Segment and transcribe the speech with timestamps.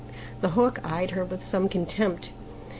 [0.41, 2.31] The Hawk eyed her with some contempt.